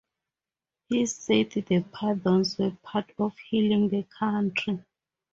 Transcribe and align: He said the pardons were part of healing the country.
He 0.89 1.05
said 1.05 1.51
the 1.51 1.85
pardons 1.91 2.57
were 2.57 2.75
part 2.81 3.13
of 3.19 3.37
healing 3.37 3.89
the 3.89 4.01
country. 4.17 4.83